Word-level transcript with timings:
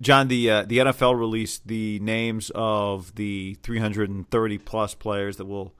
John, 0.00 0.28
the 0.28 0.50
uh, 0.50 0.62
the 0.64 0.78
NFL 0.78 1.18
released 1.18 1.66
the 1.68 1.98
names 2.00 2.50
of 2.54 3.14
the 3.14 3.54
330 3.62 4.58
plus 4.58 4.94
players 4.94 5.36
that 5.36 5.46
will 5.46 5.74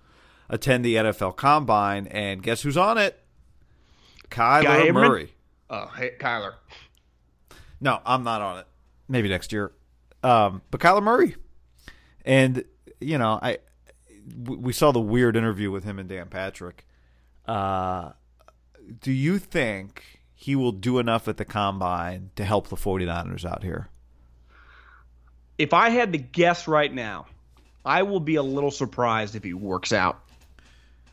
attend 0.48 0.84
the 0.84 0.94
NFL 0.96 1.36
Combine, 1.36 2.06
and 2.06 2.42
guess 2.42 2.62
who's 2.62 2.76
on 2.76 2.98
it? 2.98 3.20
Kyler 4.30 4.92
Murray. 4.92 5.32
Oh, 5.68 5.86
hey, 5.96 6.12
Kyler. 6.18 6.54
No, 7.80 8.00
I'm 8.06 8.22
not 8.24 8.40
on 8.40 8.58
it. 8.58 8.66
Maybe 9.08 9.28
next 9.28 9.52
year. 9.52 9.72
Um, 10.22 10.62
but 10.70 10.80
Kyler 10.80 11.02
Murray, 11.02 11.36
and 12.24 12.64
you 13.00 13.18
know, 13.18 13.38
I 13.42 13.58
we 14.46 14.72
saw 14.72 14.92
the 14.92 15.00
weird 15.00 15.36
interview 15.36 15.70
with 15.70 15.84
him 15.84 15.98
and 15.98 16.08
Dan 16.08 16.28
Patrick. 16.28 16.86
Uh, 17.46 18.12
do 19.00 19.12
you 19.12 19.38
think 19.38 20.20
he 20.34 20.56
will 20.56 20.72
do 20.72 20.98
enough 20.98 21.28
at 21.28 21.36
the 21.36 21.44
combine 21.44 22.30
to 22.36 22.44
help 22.44 22.68
the 22.68 22.76
49ers 22.76 23.44
out 23.44 23.62
here? 23.62 23.90
If 25.58 25.72
I 25.72 25.90
had 25.90 26.12
to 26.12 26.18
guess 26.18 26.66
right 26.66 26.92
now, 26.92 27.26
I 27.84 28.02
will 28.02 28.20
be 28.20 28.36
a 28.36 28.42
little 28.42 28.70
surprised 28.70 29.36
if 29.36 29.44
he 29.44 29.54
works 29.54 29.92
out. 29.92 30.20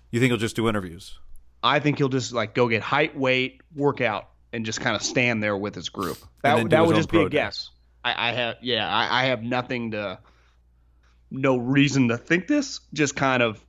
You 0.09 0.19
think 0.19 0.31
he'll 0.31 0.38
just 0.38 0.56
do 0.56 0.68
interviews? 0.68 1.18
I 1.63 1.79
think 1.79 1.97
he'll 1.97 2.09
just 2.09 2.34
like 2.34 2.53
go 2.56 2.68
get 2.68 2.81
height, 2.81 3.16
weight, 3.16 3.62
workout, 3.75 4.30
and 4.51 4.66
just 4.66 4.81
kind 4.81 4.96
of 4.96 5.03
stand 5.03 5.44
there 5.44 5.56
with 5.56 5.75
his 5.75 5.90
group. 5.90 6.18
That 6.44 6.69
that 6.69 6.85
would 6.85 6.96
just 6.96 7.12
be 7.12 7.22
a 7.22 7.30
day. 7.30 7.38
guess. 7.38 7.69
I, 8.03 8.30
I, 8.30 8.31
have 8.34 8.57
yeah, 8.62 8.90
I, 8.90 9.22
I 9.22 9.25
have 9.25 9.44
nothing 9.44 9.91
to, 9.91 10.19
no 11.30 11.57
reason 11.57 12.07
to 12.07 12.18
think 12.18 12.47
this. 12.47 12.80
Just 12.94 13.16
kind 13.16 13.44
of, 13.44 13.63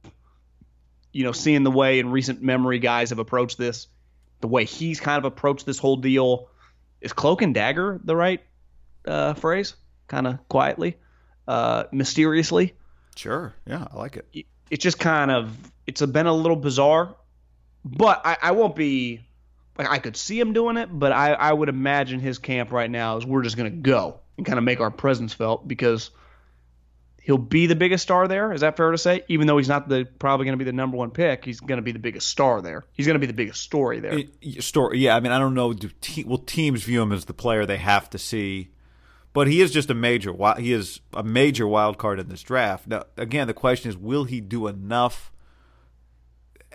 you 1.12 1.24
know, 1.24 1.32
seeing 1.32 1.64
the 1.64 1.70
way 1.70 1.98
in 1.98 2.10
recent 2.10 2.42
memory 2.42 2.78
guys 2.78 3.10
have 3.10 3.18
approached 3.18 3.58
this, 3.58 3.88
the 4.40 4.48
way 4.48 4.64
he's 4.64 5.00
kind 5.00 5.18
of 5.18 5.24
approached 5.26 5.66
this 5.66 5.78
whole 5.78 5.96
deal. 5.96 6.48
Is 7.02 7.12
cloak 7.12 7.42
and 7.42 7.52
dagger 7.52 8.00
the 8.04 8.16
right 8.16 8.40
uh, 9.06 9.34
phrase? 9.34 9.74
Kind 10.12 10.26
of 10.26 10.46
quietly, 10.48 10.98
uh, 11.48 11.84
mysteriously. 11.90 12.74
Sure. 13.16 13.54
Yeah, 13.66 13.86
I 13.90 13.96
like 13.96 14.16
it. 14.18 14.46
It's 14.70 14.82
just 14.82 14.98
kind 14.98 15.30
of 15.30 15.56
it's 15.86 16.02
a, 16.02 16.06
been 16.06 16.26
a 16.26 16.34
little 16.34 16.56
bizarre, 16.56 17.16
but 17.82 18.20
I, 18.24 18.36
I 18.42 18.50
won't 18.52 18.76
be 18.76 19.20
like 19.78 19.88
I 19.88 19.98
could 19.98 20.16
see 20.16 20.38
him 20.38 20.52
doing 20.52 20.76
it, 20.76 20.88
but 20.92 21.12
I, 21.12 21.32
I 21.32 21.52
would 21.52 21.70
imagine 21.70 22.20
his 22.20 22.38
camp 22.38 22.72
right 22.72 22.90
now 22.90 23.16
is 23.16 23.24
we're 23.24 23.42
just 23.42 23.56
gonna 23.56 23.70
go 23.70 24.20
and 24.36 24.44
kind 24.44 24.58
of 24.58 24.64
make 24.64 24.80
our 24.80 24.90
presence 24.90 25.32
felt 25.32 25.66
because 25.66 26.10
he'll 27.22 27.38
be 27.38 27.66
the 27.66 27.76
biggest 27.76 28.02
star 28.02 28.28
there. 28.28 28.52
Is 28.52 28.60
that 28.60 28.76
fair 28.76 28.90
to 28.90 28.98
say? 28.98 29.22
Even 29.28 29.46
though 29.46 29.56
he's 29.56 29.68
not 29.68 29.88
the 29.88 30.06
probably 30.18 30.44
going 30.44 30.58
to 30.58 30.62
be 30.62 30.68
the 30.68 30.74
number 30.74 30.98
one 30.98 31.10
pick, 31.10 31.44
he's 31.44 31.60
going 31.60 31.78
to 31.78 31.82
be 31.82 31.92
the 31.92 31.98
biggest 31.98 32.28
star 32.28 32.60
there. 32.60 32.84
He's 32.92 33.06
going 33.06 33.14
to 33.14 33.20
be 33.20 33.26
the 33.26 33.32
biggest 33.32 33.62
story 33.62 34.00
there. 34.00 34.24
story, 34.60 34.98
yeah. 34.98 35.16
I 35.16 35.20
mean, 35.20 35.32
I 35.32 35.38
don't 35.38 35.54
know. 35.54 35.72
Do 35.72 35.88
te- 36.00 36.24
will 36.24 36.38
teams 36.38 36.82
view 36.82 37.00
him 37.00 37.12
as 37.12 37.26
the 37.26 37.34
player 37.34 37.64
they 37.64 37.76
have 37.76 38.10
to 38.10 38.18
see 38.18 38.71
but 39.32 39.48
he 39.48 39.60
is 39.60 39.70
just 39.70 39.90
a 39.90 39.94
major. 39.94 40.34
He 40.58 40.72
is 40.72 41.00
a 41.12 41.22
major 41.22 41.66
wild 41.66 41.98
card 41.98 42.20
in 42.20 42.28
this 42.28 42.42
draft. 42.42 42.86
Now, 42.86 43.04
again, 43.16 43.46
the 43.46 43.54
question 43.54 43.88
is, 43.90 43.96
will 43.96 44.24
he 44.24 44.40
do 44.40 44.66
enough? 44.66 45.32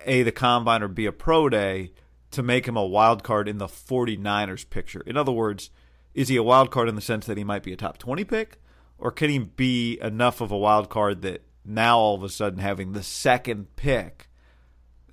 A 0.06 0.23
the 0.23 0.31
combine 0.31 0.84
or 0.84 0.88
be 0.88 1.06
a 1.06 1.12
pro 1.12 1.50
day 1.50 1.91
to 2.31 2.44
make 2.44 2.68
him 2.68 2.78
a 2.78 2.85
wild 2.85 3.23
card 3.23 3.47
in 3.47 3.57
the 3.57 3.68
49ers 3.68 4.69
picture. 4.69 5.01
In 5.01 5.18
other 5.18 5.31
words, 5.31 5.72
is 6.13 6.28
he 6.28 6.35
a 6.35 6.44
wild 6.44 6.72
card 6.72 6.88
in 6.88 6.95
the 6.95 7.01
sense 7.01 7.25
that 7.25 7.38
he 7.38 7.44
might 7.44 7.63
be 7.63 7.73
a 7.73 7.78
top 7.78 7.97
20 7.97 8.23
pick 8.23 8.59
or 8.97 9.12
can 9.12 9.29
he 9.29 9.39
be 9.39 10.00
enough 10.01 10.41
of 10.41 10.51
a 10.51 10.57
wild 10.57 10.89
card 10.89 11.22
that 11.22 11.44
now 11.63 11.97
all 11.97 12.16
of 12.16 12.24
a 12.24 12.29
sudden 12.29 12.59
having 12.59 12.94
the 12.94 13.03
second 13.03 13.75
pick 13.75 14.29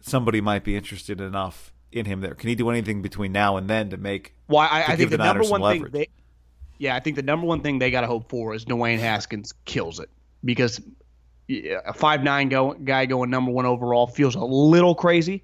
somebody 0.00 0.40
might 0.40 0.64
be 0.64 0.76
interested 0.76 1.20
enough 1.20 1.72
in 1.90 2.06
him 2.06 2.20
there. 2.20 2.34
Can 2.34 2.48
he 2.48 2.54
do 2.54 2.70
anything 2.70 3.02
between 3.02 3.32
now 3.32 3.56
and 3.56 3.68
then 3.68 3.90
to 3.90 3.96
make 3.96 4.34
Well, 4.48 4.58
I, 4.58 4.84
I 4.88 4.96
think 4.96 5.10
the, 5.10 5.16
the 5.16 5.24
number 5.24 5.44
one 5.44 5.62
thing 5.62 5.88
they 5.92 6.08
yeah, 6.78 6.94
I 6.94 7.00
think 7.00 7.16
the 7.16 7.22
number 7.22 7.46
one 7.46 7.60
thing 7.60 7.78
they 7.78 7.90
got 7.90 8.02
to 8.02 8.06
hope 8.06 8.28
for 8.28 8.54
is 8.54 8.64
Dwayne 8.64 8.98
Haskins 8.98 9.52
kills 9.64 10.00
it 10.00 10.10
because 10.44 10.80
a 11.48 11.92
five 11.92 12.22
nine 12.22 12.48
go, 12.48 12.72
guy 12.72 13.06
going 13.06 13.30
number 13.30 13.50
one 13.50 13.66
overall 13.66 14.06
feels 14.06 14.34
a 14.34 14.44
little 14.44 14.94
crazy. 14.94 15.42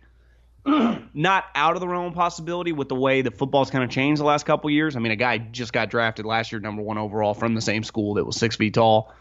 Not 1.14 1.46
out 1.54 1.74
of 1.74 1.80
the 1.80 1.88
realm 1.88 2.06
of 2.06 2.14
possibility 2.14 2.72
with 2.72 2.88
the 2.88 2.94
way 2.94 3.22
the 3.22 3.30
football's 3.30 3.70
kind 3.70 3.82
of 3.82 3.90
changed 3.90 4.20
the 4.20 4.26
last 4.26 4.44
couple 4.44 4.68
years. 4.70 4.94
I 4.94 4.98
mean, 4.98 5.12
a 5.12 5.16
guy 5.16 5.38
just 5.38 5.72
got 5.72 5.88
drafted 5.90 6.26
last 6.26 6.52
year, 6.52 6.60
number 6.60 6.82
one 6.82 6.98
overall 6.98 7.34
from 7.34 7.54
the 7.54 7.62
same 7.62 7.82
school 7.82 8.14
that 8.14 8.24
was 8.24 8.36
six 8.36 8.56
feet 8.56 8.74
tall. 8.74 9.12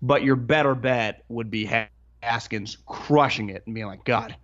But 0.00 0.22
your 0.22 0.36
better 0.36 0.74
bet 0.74 1.24
would 1.28 1.50
be 1.50 1.68
Haskins 2.22 2.78
crushing 2.86 3.50
it 3.50 3.62
and 3.66 3.74
being 3.74 3.86
like, 3.86 4.04
God, 4.04 4.36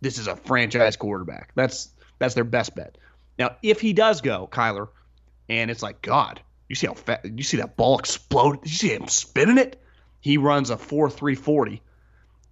this 0.00 0.18
is 0.18 0.26
a 0.26 0.36
franchise 0.36 0.96
quarterback. 0.96 1.50
That's 1.54 1.90
that's 2.18 2.34
their 2.34 2.44
best 2.44 2.74
bet. 2.76 2.96
Now, 3.38 3.56
if 3.62 3.80
he 3.80 3.92
does 3.92 4.20
go, 4.20 4.48
Kyler, 4.52 4.88
and 5.48 5.70
it's 5.70 5.82
like, 5.82 6.02
God, 6.02 6.40
you 6.70 6.76
see 6.76 6.86
how 6.86 6.94
fast? 6.94 7.26
You 7.26 7.42
see 7.42 7.56
that 7.56 7.76
ball 7.76 7.98
explode? 7.98 8.60
You 8.62 8.70
see 8.70 8.94
him 8.94 9.08
spinning 9.08 9.58
it? 9.58 9.82
He 10.20 10.38
runs 10.38 10.70
a 10.70 10.76
four 10.78 11.10
three 11.10 11.34
forty, 11.34 11.82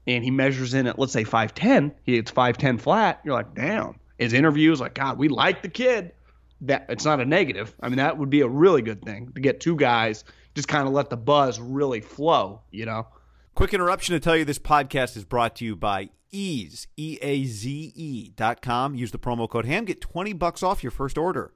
and 0.08 0.24
he 0.24 0.32
measures 0.32 0.74
in 0.74 0.88
at 0.88 0.98
let's 0.98 1.12
say 1.12 1.22
five 1.22 1.54
ten. 1.54 1.94
He 2.02 2.16
hits 2.16 2.32
five 2.32 2.58
ten 2.58 2.78
flat. 2.78 3.20
You're 3.24 3.34
like, 3.34 3.54
damn. 3.54 3.94
His 4.18 4.32
interview 4.32 4.72
is 4.72 4.80
like, 4.80 4.94
God, 4.94 5.18
we 5.18 5.28
like 5.28 5.62
the 5.62 5.68
kid. 5.68 6.10
That 6.62 6.86
it's 6.88 7.04
not 7.04 7.20
a 7.20 7.24
negative. 7.24 7.72
I 7.80 7.88
mean, 7.88 7.98
that 7.98 8.18
would 8.18 8.28
be 8.28 8.40
a 8.40 8.48
really 8.48 8.82
good 8.82 9.02
thing 9.02 9.30
to 9.36 9.40
get 9.40 9.60
two 9.60 9.76
guys 9.76 10.24
just 10.56 10.66
kind 10.66 10.88
of 10.88 10.92
let 10.92 11.10
the 11.10 11.16
buzz 11.16 11.60
really 11.60 12.00
flow. 12.00 12.62
You 12.72 12.86
know. 12.86 13.06
Quick 13.54 13.72
interruption 13.72 14.14
to 14.14 14.20
tell 14.20 14.36
you 14.36 14.44
this 14.44 14.58
podcast 14.58 15.16
is 15.16 15.24
brought 15.24 15.54
to 15.56 15.64
you 15.64 15.76
by 15.76 16.10
Eaze, 16.32 16.88
E 16.96 17.18
A 17.22 17.44
Z 17.44 17.92
E 17.94 18.32
dot 18.34 18.62
com. 18.62 18.96
Use 18.96 19.12
the 19.12 19.18
promo 19.20 19.48
code 19.48 19.66
HAM, 19.66 19.84
get 19.84 20.00
20 20.00 20.32
bucks 20.32 20.64
off 20.64 20.82
your 20.82 20.90
first 20.90 21.16
order 21.16 21.52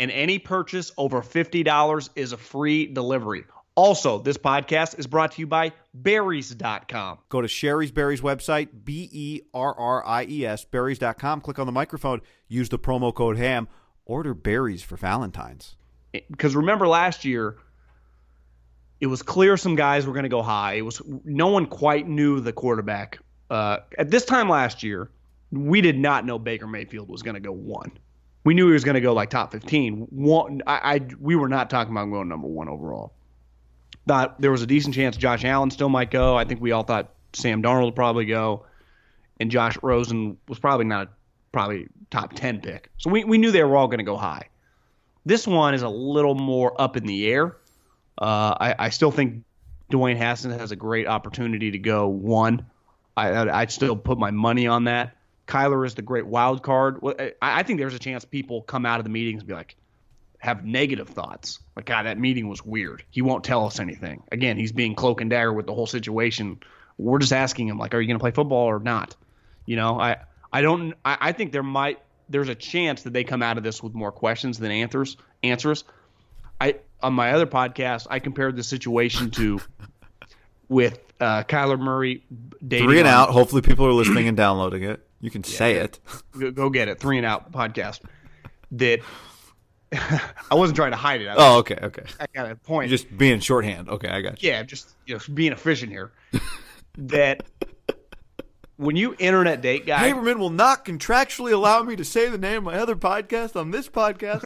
and 0.00 0.10
any 0.10 0.38
purchase 0.38 0.90
over 0.96 1.20
$50 1.20 2.08
is 2.16 2.32
a 2.32 2.36
free 2.38 2.86
delivery. 2.86 3.44
Also, 3.76 4.18
this 4.18 4.36
podcast 4.36 4.98
is 4.98 5.06
brought 5.06 5.32
to 5.32 5.40
you 5.40 5.46
by 5.46 5.72
berries.com. 5.94 7.18
Go 7.28 7.40
to 7.40 7.46
Shari's 7.46 7.92
Berries 7.92 8.20
website, 8.20 8.68
B 8.84 9.08
E 9.12 9.40
R 9.54 9.74
R 9.78 10.04
I 10.04 10.26
E 10.28 10.44
S, 10.44 10.64
berries.com. 10.64 11.42
Click 11.42 11.58
on 11.58 11.66
the 11.66 11.72
microphone, 11.72 12.20
use 12.48 12.68
the 12.68 12.78
promo 12.78 13.14
code 13.14 13.36
HAM, 13.36 13.68
order 14.06 14.34
berries 14.34 14.82
for 14.82 14.96
Valentine's. 14.96 15.76
Because 16.12 16.56
remember 16.56 16.88
last 16.88 17.24
year, 17.24 17.58
it 19.00 19.06
was 19.06 19.22
clear 19.22 19.56
some 19.56 19.76
guys 19.76 20.06
were 20.06 20.12
going 20.12 20.24
to 20.24 20.30
go 20.30 20.42
high. 20.42 20.74
It 20.74 20.82
was 20.82 21.00
no 21.24 21.46
one 21.46 21.66
quite 21.66 22.08
knew 22.08 22.40
the 22.40 22.52
quarterback. 22.52 23.18
Uh, 23.48 23.78
at 23.98 24.10
this 24.10 24.24
time 24.24 24.48
last 24.48 24.82
year, 24.82 25.10
we 25.52 25.80
did 25.80 25.98
not 25.98 26.24
know 26.24 26.38
Baker 26.38 26.66
Mayfield 26.66 27.08
was 27.08 27.22
going 27.22 27.34
to 27.34 27.40
go 27.40 27.52
one. 27.52 27.92
We 28.44 28.54
knew 28.54 28.66
he 28.66 28.72
was 28.72 28.84
going 28.84 28.94
to 28.94 29.00
go 29.00 29.12
like 29.12 29.30
top 29.30 29.52
15. 29.52 30.08
One, 30.10 30.62
I, 30.66 30.94
I, 30.94 31.00
we 31.20 31.36
were 31.36 31.48
not 31.48 31.70
talking 31.70 31.92
about 31.92 32.06
going 32.10 32.28
number 32.28 32.48
one 32.48 32.68
overall. 32.68 33.12
Thought 34.06 34.40
there 34.40 34.50
was 34.50 34.62
a 34.62 34.66
decent 34.66 34.94
chance 34.94 35.16
Josh 35.16 35.44
Allen 35.44 35.70
still 35.70 35.88
might 35.88 36.10
go. 36.10 36.36
I 36.36 36.44
think 36.44 36.60
we 36.60 36.72
all 36.72 36.82
thought 36.82 37.12
Sam 37.32 37.62
Darnold 37.62 37.86
would 37.86 37.96
probably 37.96 38.24
go, 38.24 38.64
and 39.38 39.50
Josh 39.50 39.76
Rosen 39.82 40.38
was 40.48 40.58
probably 40.58 40.86
not 40.86 41.06
a 41.06 41.10
probably 41.52 41.88
top 42.10 42.32
10 42.32 42.60
pick. 42.60 42.90
So 42.98 43.10
we, 43.10 43.24
we 43.24 43.38
knew 43.38 43.50
they 43.50 43.62
were 43.62 43.76
all 43.76 43.88
going 43.88 43.98
to 43.98 44.04
go 44.04 44.16
high. 44.16 44.48
This 45.26 45.46
one 45.46 45.74
is 45.74 45.82
a 45.82 45.88
little 45.88 46.34
more 46.34 46.80
up 46.80 46.96
in 46.96 47.04
the 47.04 47.26
air. 47.30 47.56
Uh, 48.18 48.54
I, 48.58 48.74
I 48.78 48.88
still 48.90 49.10
think 49.10 49.44
Dwayne 49.92 50.16
Haskins 50.16 50.54
has 50.54 50.72
a 50.72 50.76
great 50.76 51.06
opportunity 51.06 51.72
to 51.72 51.78
go 51.78 52.08
one. 52.08 52.66
I, 53.16 53.60
I'd 53.60 53.70
still 53.70 53.96
put 53.96 54.18
my 54.18 54.30
money 54.30 54.66
on 54.66 54.84
that. 54.84 55.16
Kyler 55.50 55.84
is 55.84 55.94
the 55.94 56.02
great 56.02 56.26
wild 56.26 56.62
card. 56.62 57.00
I 57.42 57.64
think 57.64 57.80
there's 57.80 57.94
a 57.94 57.98
chance 57.98 58.24
people 58.24 58.62
come 58.62 58.86
out 58.86 59.00
of 59.00 59.04
the 59.04 59.10
meetings 59.10 59.40
and 59.40 59.48
be 59.48 59.54
like, 59.54 59.76
have 60.38 60.64
negative 60.64 61.08
thoughts. 61.08 61.58
Like, 61.76 61.86
God, 61.86 62.04
that 62.04 62.18
meeting 62.18 62.48
was 62.48 62.64
weird. 62.64 63.04
He 63.10 63.20
won't 63.20 63.44
tell 63.44 63.66
us 63.66 63.80
anything. 63.80 64.22
Again, 64.32 64.56
he's 64.56 64.72
being 64.72 64.94
cloak 64.94 65.20
and 65.20 65.28
dagger 65.28 65.52
with 65.52 65.66
the 65.66 65.74
whole 65.74 65.86
situation. 65.86 66.60
We're 66.96 67.18
just 67.18 67.32
asking 67.32 67.68
him, 67.68 67.78
like, 67.78 67.94
are 67.94 68.00
you 68.00 68.06
going 68.06 68.18
to 68.18 68.22
play 68.22 68.30
football 68.30 68.66
or 68.66 68.78
not? 68.78 69.16
You 69.66 69.76
know, 69.76 70.00
I, 70.00 70.18
I 70.52 70.62
don't. 70.62 70.94
I, 71.04 71.18
I 71.20 71.32
think 71.32 71.52
there 71.52 71.62
might. 71.62 71.98
There's 72.28 72.48
a 72.48 72.54
chance 72.54 73.02
that 73.02 73.12
they 73.12 73.24
come 73.24 73.42
out 73.42 73.58
of 73.58 73.64
this 73.64 73.82
with 73.82 73.92
more 73.92 74.12
questions 74.12 74.58
than 74.58 74.70
answers. 74.70 75.16
Answers. 75.42 75.84
I 76.60 76.76
on 77.02 77.12
my 77.12 77.32
other 77.32 77.46
podcast, 77.46 78.06
I 78.08 78.18
compared 78.18 78.56
the 78.56 78.62
situation 78.62 79.30
to 79.32 79.60
with 80.68 80.98
uh, 81.20 81.42
Kyler 81.42 81.78
Murray 81.78 82.22
dating 82.66 82.86
three 82.86 82.98
and 82.98 83.08
on, 83.08 83.14
out. 83.14 83.30
Hopefully, 83.30 83.62
people 83.62 83.86
are 83.86 83.92
listening 83.92 84.28
and 84.28 84.36
downloading 84.36 84.84
it. 84.84 85.06
You 85.20 85.30
can 85.30 85.42
yeah, 85.42 85.56
say 85.56 85.74
it. 85.76 85.98
Go, 86.38 86.50
go 86.50 86.70
get 86.70 86.88
it. 86.88 86.98
Three 86.98 87.18
and 87.18 87.26
out 87.26 87.52
podcast. 87.52 88.00
That 88.72 89.00
I 89.92 90.54
wasn't 90.54 90.76
trying 90.76 90.92
to 90.92 90.96
hide 90.96 91.20
it. 91.20 91.26
I 91.26 91.34
oh, 91.36 91.58
okay, 91.58 91.78
okay. 91.82 92.04
I 92.20 92.26
got 92.32 92.50
a 92.50 92.54
point. 92.54 92.88
You're 92.88 92.96
just 92.96 93.16
being 93.16 93.40
shorthand. 93.40 93.88
Okay, 93.88 94.08
I 94.08 94.20
got 94.20 94.42
you. 94.42 94.50
Yeah, 94.50 94.62
just 94.62 94.94
you 95.06 95.14
know, 95.14 95.20
being 95.34 95.52
efficient 95.52 95.90
here. 95.90 96.12
that 96.98 97.42
when 98.76 98.94
you 98.94 99.16
internet 99.18 99.62
date 99.62 99.86
guy, 99.86 100.12
Haberman 100.12 100.38
will 100.38 100.50
not 100.50 100.84
contractually 100.84 101.52
allow 101.52 101.82
me 101.82 101.96
to 101.96 102.04
say 102.04 102.28
the 102.28 102.38
name 102.38 102.58
of 102.58 102.64
my 102.64 102.78
other 102.78 102.94
podcast 102.94 103.56
on 103.56 103.72
this 103.72 103.88
podcast. 103.88 104.44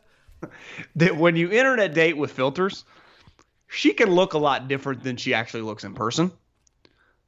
that 0.97 1.17
when 1.17 1.37
you 1.37 1.50
internet 1.50 1.93
date 1.93 2.17
with 2.17 2.32
filters, 2.32 2.85
she 3.67 3.93
can 3.93 4.11
look 4.11 4.32
a 4.32 4.38
lot 4.38 4.67
different 4.67 5.03
than 5.03 5.17
she 5.17 5.35
actually 5.35 5.62
looks 5.62 5.85
in 5.85 5.94
person. 5.94 6.32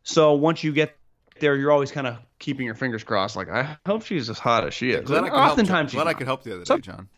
So 0.05 0.33
once 0.33 0.65
you 0.65 0.73
get 0.73 0.97
there, 1.41 1.57
you're 1.57 1.71
always 1.71 1.91
kind 1.91 2.07
of 2.07 2.19
keeping 2.39 2.67
your 2.67 2.75
fingers 2.75 3.05
crossed. 3.05 3.37
Like, 3.37 3.49
I 3.49 3.77
hope 3.87 4.05
she's 4.05 4.29
as 4.29 4.39
hot 4.39 4.67
as 4.67 4.75
she 4.75 4.91
is. 4.91 5.07
Glad 5.07 5.25
I 5.25 5.29
oftentimes, 5.29 5.93
help, 5.93 6.05
glad 6.05 6.11
I 6.11 6.15
could 6.17 6.27
help 6.27 6.43
the 6.43 6.55
other 6.55 6.65
day, 6.65 6.79
John. 6.79 7.09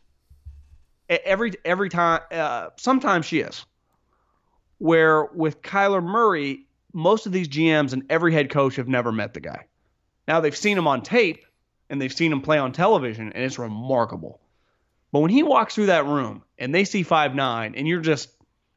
Every 1.09 1.53
every 1.65 1.89
time, 1.89 2.21
uh, 2.31 2.69
sometimes 2.77 3.27
she 3.27 3.41
is. 3.41 3.65
Where 4.79 5.25
with 5.25 5.63
Kyler 5.63 6.03
Murray, 6.03 6.67
most 6.93 7.27
of 7.27 7.33
these 7.33 7.49
GMs 7.49 7.93
and 7.93 8.05
every 8.11 8.33
head 8.33 8.51
coach 8.51 8.77
have 8.77 8.89
never 8.89 9.11
met 9.11 9.35
the 9.35 9.41
guy. 9.41 9.67
Now 10.27 10.41
they've 10.41 10.57
seen 10.57 10.77
him 10.77 10.87
on 10.87 11.03
tape 11.03 11.45
and 11.91 12.01
they've 12.01 12.13
seen 12.13 12.33
him 12.33 12.43
play 12.43 12.59
on 12.59 12.73
television, 12.73 13.33
and 13.33 13.45
it's 13.45 13.59
remarkable. 13.59 14.41
But 15.11 15.21
when 15.21 15.31
he 15.31 15.43
walks 15.43 15.75
through 15.75 15.87
that 15.87 16.05
room 16.05 16.43
and 16.59 16.75
they 16.75 16.85
see 16.85 17.03
five 17.03 17.35
nine, 17.35 17.75
and 17.75 17.89
you're 17.89 18.01
just 18.01 18.31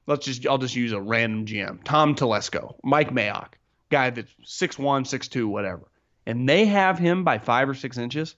let's 0.07 0.25
just 0.25 0.47
I'll 0.47 0.57
just 0.57 0.75
use 0.75 0.91
a 0.91 1.01
random 1.01 1.45
GM, 1.45 1.83
Tom 1.83 2.15
Telesco, 2.15 2.75
Mike 2.83 3.11
Mayock, 3.11 3.53
guy 3.91 4.09
that's 4.09 4.31
six 4.43 4.79
one, 4.79 5.05
six 5.05 5.27
two, 5.27 5.47
whatever, 5.47 5.83
and 6.25 6.47
they 6.49 6.65
have 6.65 6.97
him 6.97 7.23
by 7.23 7.37
five 7.37 7.69
or 7.69 7.75
six 7.75 7.97
inches. 7.97 8.35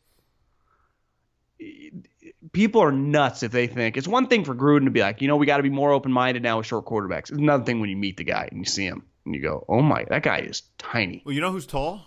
People 2.52 2.82
are 2.82 2.92
nuts 2.92 3.42
if 3.44 3.54
they 3.54 3.68
think 3.68 3.96
it's 3.96 4.08
one 4.08 4.28
thing 4.28 4.44
for 4.44 4.54
Gruden 4.54 4.84
to 4.86 4.92
be 4.92 5.00
like, 5.00 5.22
you 5.22 5.30
know, 5.30 5.38
we 5.38 5.46
got 5.46 5.58
to 5.58 5.64
be 5.64 5.70
more 5.70 5.92
open 5.92 6.12
minded 6.12 6.44
now 6.44 6.58
with 6.58 6.68
short 6.68 6.86
quarterbacks. 6.86 7.30
It's 7.30 7.32
another 7.32 7.64
thing 7.64 7.80
when 7.80 7.90
you 7.90 7.96
meet 7.96 8.18
the 8.18 8.26
guy 8.26 8.50
and 8.52 8.60
you 8.60 8.66
see 8.66 8.86
him 8.86 9.06
and 9.26 9.34
you 9.34 9.42
go, 9.42 9.64
oh 9.70 9.82
my, 9.82 10.04
that 10.10 10.24
guy 10.24 10.40
is 10.40 10.64
tiny. 10.78 11.22
Well, 11.26 11.34
you 11.34 11.40
know 11.40 11.52
who's 11.52 11.66
tall? 11.66 12.02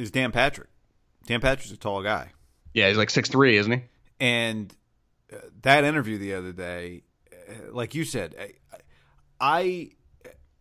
is 0.00 0.10
Dan 0.10 0.32
Patrick. 0.32 0.68
Dan 1.26 1.40
Patrick's 1.40 1.70
a 1.70 1.76
tall 1.76 2.02
guy. 2.02 2.32
Yeah, 2.74 2.88
he's 2.88 2.96
like 2.96 3.10
six 3.10 3.28
three, 3.28 3.56
isn't 3.56 3.72
he? 3.72 3.82
And 4.18 4.74
uh, 5.32 5.36
that 5.62 5.84
interview 5.84 6.18
the 6.18 6.34
other 6.34 6.52
day, 6.52 7.02
uh, 7.32 7.72
like 7.72 7.94
you 7.94 8.04
said, 8.04 8.34
I, 8.38 8.52
I 9.40 9.90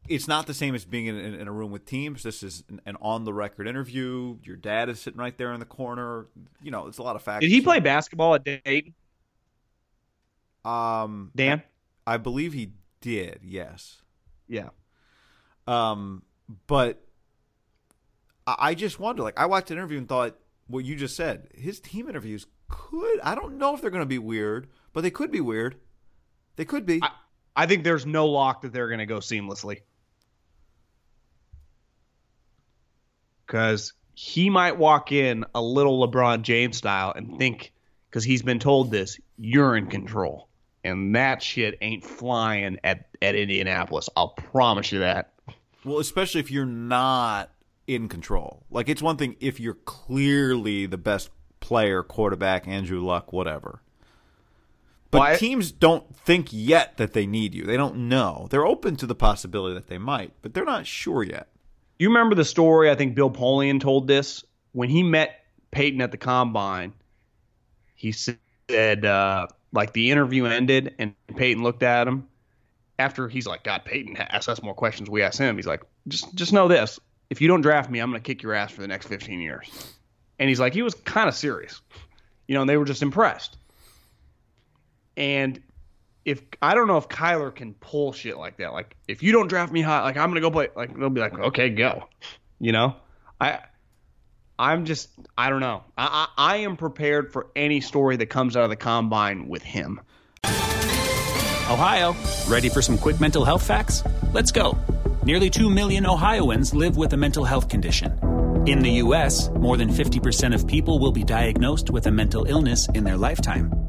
it's 0.10 0.28
not 0.28 0.48
the 0.48 0.54
same 0.54 0.74
as 0.76 0.84
being 0.84 1.06
in, 1.06 1.16
in, 1.16 1.48
a 1.48 1.52
room 1.52 1.72
with 1.72 1.86
teams. 1.86 2.24
This 2.24 2.42
is 2.42 2.64
an, 2.68 2.82
an, 2.86 2.98
on 3.00 3.24
the 3.24 3.34
record 3.34 3.68
interview. 3.68 4.38
Your 4.44 4.56
dad 4.56 4.90
is 4.90 5.00
sitting 5.00 5.20
right 5.20 5.38
there 5.38 5.54
in 5.54 5.60
the 5.60 5.66
corner. 5.66 6.26
You 6.62 6.72
know, 6.72 6.88
it's 6.88 6.98
a 6.98 7.04
lot 7.04 7.16
of 7.16 7.22
facts. 7.22 7.42
Did 7.42 7.52
he 7.52 7.62
play 7.62 7.80
basketball 7.80 8.36
at 8.36 8.44
Dayton? 8.44 8.96
Um, 10.66 11.32
Dan, 11.36 11.62
I 12.06 12.18
believe 12.18 12.54
he 12.54 12.74
did. 13.02 13.40
Yes. 13.44 14.02
Yeah. 14.48 14.70
Um, 15.68 16.24
but 16.66 17.02
I 18.48 18.74
just 18.74 19.00
wonder. 19.00 19.22
Like, 19.22 19.40
I 19.40 19.46
watched 19.46 19.70
an 19.70 19.78
interview 19.78 20.00
and 20.00 20.10
thought 20.10 20.36
what 20.68 20.84
you 20.84 20.96
just 20.96 21.16
said. 21.16 21.50
His 21.54 21.80
team 21.80 22.10
interviews 22.10 22.48
could. 22.68 23.20
I 23.22 23.36
don't 23.36 23.58
know 23.58 23.76
if 23.76 23.82
they're 23.82 23.92
going 23.92 24.02
to 24.02 24.08
be 24.08 24.18
weird, 24.18 24.70
but 24.92 25.02
they 25.02 25.12
could 25.12 25.32
be 25.32 25.42
weird. 25.42 25.76
They 26.56 26.66
could 26.66 26.86
be. 26.86 27.00
I, 27.02 27.12
I 27.56 27.66
think 27.68 27.84
there's 27.84 28.06
no 28.06 28.26
lock 28.26 28.62
that 28.64 28.74
they're 28.74 28.88
going 28.88 29.00
to 29.00 29.06
go 29.06 29.20
seamlessly. 29.20 29.82
Because 33.50 33.94
he 34.14 34.52
might 34.52 34.78
walk 34.78 35.12
in 35.12 35.44
a 35.56 35.62
little 35.62 36.08
LeBron 36.08 36.44
James 36.44 36.78
style 36.78 37.12
and 37.16 37.40
think, 37.40 37.74
because 38.08 38.24
he's 38.24 38.44
been 38.44 38.60
told 38.60 38.92
this, 38.92 39.20
you're 39.40 39.76
in 39.76 39.88
control. 39.88 40.48
And 40.84 41.16
that 41.16 41.42
shit 41.42 41.80
ain't 41.82 42.06
flying 42.06 42.78
at, 42.84 43.08
at 43.24 43.34
Indianapolis. 43.34 44.08
I'll 44.16 44.30
promise 44.30 44.92
you 44.92 45.00
that. 45.00 45.34
Well, 45.84 45.98
especially 45.98 46.42
if 46.42 46.52
you're 46.52 46.68
not 46.68 47.50
in 47.88 48.08
control. 48.08 48.64
Like 48.70 48.88
it's 48.88 49.02
one 49.02 49.18
thing 49.18 49.36
if 49.40 49.60
you're 49.60 49.74
clearly 49.74 50.86
the 50.86 51.00
best 51.00 51.32
player, 51.60 52.04
quarterback, 52.04 52.68
Andrew 52.68 53.04
Luck, 53.04 53.34
whatever. 53.34 53.82
But 55.10 55.22
well, 55.22 55.32
I, 55.32 55.36
teams 55.38 55.72
don't 55.72 56.16
think 56.16 56.50
yet 56.52 56.98
that 56.98 57.14
they 57.14 57.26
need 57.26 57.56
you. 57.56 57.64
They 57.64 57.78
don't 57.78 58.08
know. 58.10 58.48
They're 58.52 58.68
open 58.68 58.96
to 58.98 59.08
the 59.08 59.16
possibility 59.16 59.74
that 59.74 59.88
they 59.88 59.98
might, 59.98 60.34
but 60.44 60.54
they're 60.54 60.66
not 60.66 60.86
sure 60.86 61.24
yet. 61.24 61.48
You 62.00 62.08
remember 62.08 62.34
the 62.34 62.46
story? 62.46 62.90
I 62.90 62.96
think 62.96 63.14
Bill 63.14 63.30
Polian 63.30 63.80
told 63.82 64.08
this 64.08 64.44
when 64.72 64.90
he 64.90 65.04
met 65.04 65.44
Peyton 65.72 66.02
at 66.02 66.12
the 66.12 66.18
combine. 66.18 66.94
He 67.94 68.14
said, 68.14 69.06
uh, 69.06 69.48
like 69.74 69.92
the 69.92 70.10
interview 70.10 70.46
ended, 70.46 70.96
and 70.98 71.14
Peyton 71.36 71.62
looked 71.62 71.84
at 71.84 72.08
him. 72.08 72.28
After 72.98 73.28
he's 73.28 73.46
like, 73.46 73.64
God, 73.64 73.84
Peyton 73.86 74.18
asked 74.18 74.50
us 74.50 74.64
more 74.64 74.74
questions. 74.74 75.10
We 75.10 75.22
asked 75.22 75.38
him. 75.38 75.58
He's 75.58 75.68
like, 75.68 75.84
just 76.08 76.34
just 76.36 76.54
know 76.54 76.68
this: 76.68 77.00
if 77.30 77.42
you 77.42 77.48
don't 77.48 77.62
draft 77.62 77.90
me, 77.90 78.00
I'm 78.00 78.12
to 78.14 78.20
kick 78.20 78.42
your 78.42 78.54
ass 78.54 78.72
for 78.72 78.82
the 78.82 78.88
next 78.88 79.08
15 79.08 79.40
years. 79.40 79.94
And 80.40 80.50
he's 80.50 80.60
like, 80.60 80.74
he 80.74 80.82
was 80.82 80.96
kind 80.96 81.28
of 81.28 81.36
serious, 81.36 81.82
you 82.48 82.56
know, 82.56 82.62
and 82.62 82.70
they 82.70 82.78
were 82.78 82.86
just 82.86 83.02
impressed. 83.02 83.58
And 85.18 85.62
if 86.30 86.44
I 86.62 86.76
don't 86.76 86.88
know 86.88 86.98
if 86.98 87.08
Kyler 87.08 87.54
can 87.54 87.74
pull 87.74 88.14
shit 88.14 88.38
like 88.38 88.58
that, 88.58 88.72
like 88.72 88.96
if 89.08 89.24
you 89.24 89.32
don't 89.32 89.48
draft 89.48 89.74
me 89.74 89.82
high, 89.82 90.04
like 90.04 90.16
I'm 90.16 90.30
gonna 90.30 90.42
go 90.42 90.52
play, 90.52 90.70
like 90.76 90.96
they'll 90.96 91.10
be 91.10 91.22
like, 91.22 91.38
okay, 91.38 91.70
go, 91.70 92.08
you 92.60 92.72
know, 92.72 92.96
I, 93.42 93.60
I'm 94.60 94.86
just, 94.86 95.10
I 95.36 95.50
don't 95.50 95.60
know, 95.60 95.84
I, 95.98 96.28
I, 96.38 96.54
I 96.54 96.58
am 96.58 96.78
prepared 96.78 97.34
for 97.34 97.48
any 97.56 97.82
story 97.82 98.18
that 98.18 98.28
comes 98.28 98.56
out 98.56 98.64
of 98.64 98.70
the 98.70 98.76
combine 98.76 99.48
with 99.48 99.64
him. 99.64 100.02
Ohio, 100.46 102.16
ready 102.48 102.70
for 102.70 102.82
some 102.82 102.98
quick 102.98 103.20
mental 103.20 103.44
health 103.44 103.66
facts? 103.66 104.04
Let's 104.32 104.52
go. 104.52 104.78
Nearly 105.24 105.50
2 105.50 105.70
million 105.70 106.06
Ohioans 106.06 106.74
live 106.74 106.96
with 106.96 107.14
a 107.14 107.18
mental 107.18 107.44
health 107.44 107.70
condition. 107.70 108.20
In 108.68 108.80
the 108.80 108.92
U.S., 109.04 109.50
more 109.50 109.78
than 109.78 109.90
50% 109.90 110.54
of 110.54 110.68
people 110.68 111.00
will 111.00 111.12
be 111.12 111.24
diagnosed 111.24 111.90
with 111.90 112.06
a 112.08 112.12
mental 112.12 112.46
illness 112.46 112.88
in 112.90 113.04
their 113.04 113.18
lifetime. 113.18 113.89